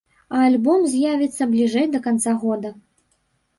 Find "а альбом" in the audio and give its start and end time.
0.37-0.87